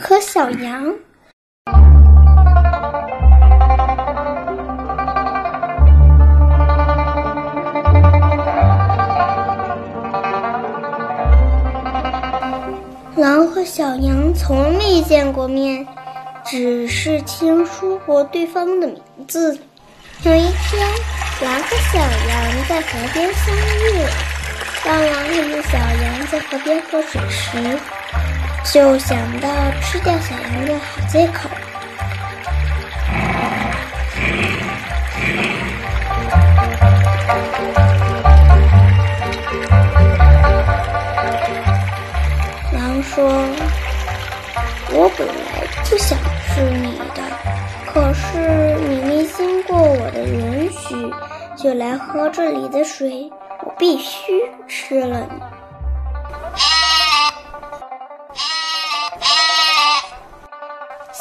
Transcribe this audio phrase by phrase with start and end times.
[0.00, 0.94] 和小羊。
[13.16, 15.84] 狼和小羊从没见过面，
[16.46, 19.58] 只是听说过对方的名字。
[20.22, 20.88] 有一天，
[21.42, 24.06] 狼和小羊在河边相遇。
[24.84, 27.58] 当狼看见小羊在河边喝水时，
[28.64, 29.48] 就想到
[29.80, 31.48] 吃掉小羊的好借口。
[42.72, 43.24] 狼说
[44.92, 47.22] ：“我本来就想吃你的，
[47.86, 50.94] 可是你没经过我的允许
[51.56, 53.30] 就来喝这里的水，
[53.64, 55.40] 我必须吃了你。”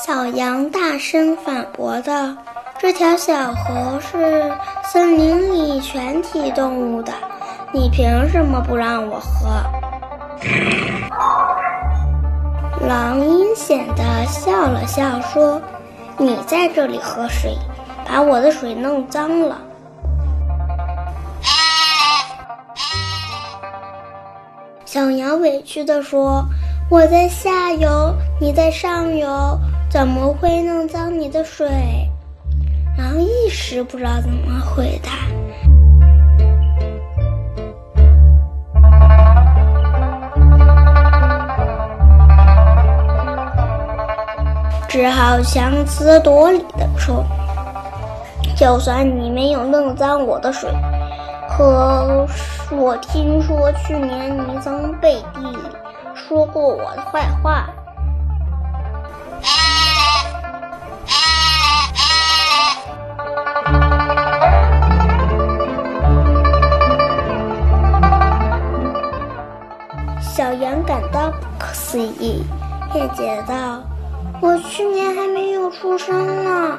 [0.08, 2.34] 小羊大声反驳道
[2.80, 4.50] ：“这条小河是
[4.86, 7.12] 森林里全体动物的，
[7.74, 9.50] 你凭什么不让我喝？”
[12.88, 15.62] 狼阴险地笑了笑，说
[16.18, 17.58] ：“你在这里喝水，
[18.08, 19.60] 把我的水弄脏了。”
[24.86, 26.46] 小羊委屈地说
[26.90, 31.68] ：“我在下游，你在上游，怎么会弄脏你的水？”
[32.98, 35.12] 狼一时不知道怎么回答。
[44.90, 47.24] 只好强词夺理的说
[48.58, 50.72] ：“就算你没有弄脏我的水，
[51.50, 52.26] 可
[52.72, 55.58] 我听说去年你曾背地里
[56.16, 57.70] 说过我的坏话。”
[70.48, 72.42] 小羊感到不可思议，
[72.94, 73.84] 辩解道。
[74.40, 76.78] 我去年还没有出生呢。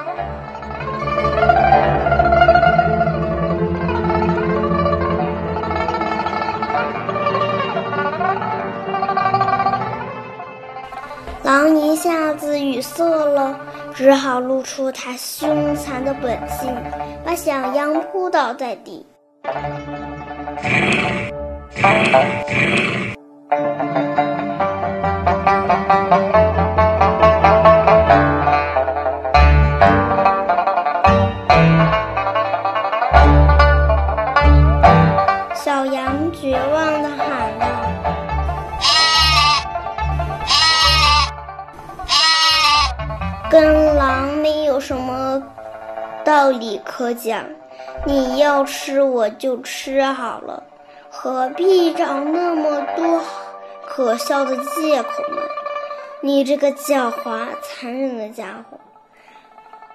[11.43, 13.55] 狼一下子语塞了，
[13.95, 16.75] 只好露出他凶残的本性，
[17.23, 19.05] 把小羊扑倒在地。
[43.51, 45.43] 跟狼没有什么
[46.25, 47.45] 道理可讲，
[48.05, 50.63] 你要吃我就吃好了，
[51.09, 53.21] 何必找那么多
[53.87, 55.41] 可笑的借口呢？
[56.21, 58.79] 你这个狡猾残忍的家伙！”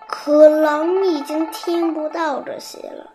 [0.07, 3.09] 可狼已经听不到这些了。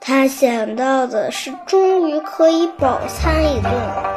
[0.00, 4.11] 他想到的是，终于可以饱餐一顿了。